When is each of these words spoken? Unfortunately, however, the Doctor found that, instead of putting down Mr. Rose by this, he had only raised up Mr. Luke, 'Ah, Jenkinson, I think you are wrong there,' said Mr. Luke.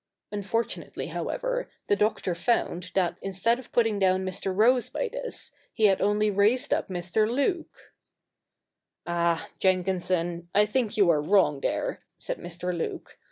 Unfortunately, 0.31 1.09
however, 1.09 1.69
the 1.85 1.95
Doctor 1.95 2.33
found 2.33 2.89
that, 2.95 3.19
instead 3.21 3.59
of 3.59 3.71
putting 3.71 3.99
down 3.99 4.25
Mr. 4.25 4.51
Rose 4.51 4.89
by 4.89 5.07
this, 5.09 5.51
he 5.71 5.85
had 5.85 6.01
only 6.01 6.31
raised 6.31 6.73
up 6.73 6.89
Mr. 6.89 7.29
Luke, 7.29 7.93
'Ah, 9.05 9.47
Jenkinson, 9.59 10.49
I 10.55 10.65
think 10.65 10.97
you 10.97 11.11
are 11.11 11.21
wrong 11.21 11.59
there,' 11.61 12.01
said 12.17 12.39
Mr. 12.39 12.75
Luke. 12.75 13.19